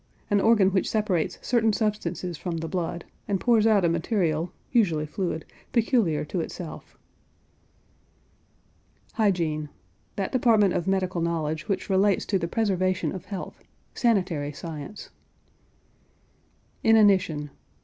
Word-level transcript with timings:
An 0.31 0.41
organ 0.41 0.71
which 0.71 0.89
separates 0.89 1.37
certain 1.43 1.71
substances 1.73 2.35
from 2.35 2.57
the 2.57 2.67
blood, 2.67 3.05
and 3.27 3.39
pours 3.39 3.67
out 3.67 3.85
a 3.85 3.87
material, 3.87 4.51
usually 4.71 5.05
fluid, 5.05 5.45
peculiar 5.73 6.25
to 6.25 6.39
itself. 6.39 6.97
HYGIENE. 9.13 9.69
That 10.15 10.31
department 10.31 10.73
of 10.73 10.87
medical 10.87 11.21
knowledge 11.21 11.67
which 11.67 11.87
relates 11.87 12.25
to 12.25 12.39
the 12.39 12.47
preservation 12.47 13.11
of 13.13 13.25
health; 13.25 13.61
sanitary 13.93 14.51
science. 14.53 15.11
INANITION. 16.83 17.51